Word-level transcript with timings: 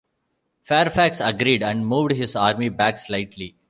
Fairfax 0.63 1.21
agreed, 1.21 1.61
and 1.61 1.85
moved 1.85 2.13
his 2.13 2.35
army 2.35 2.69
back 2.69 2.97
slightly. 2.97 3.55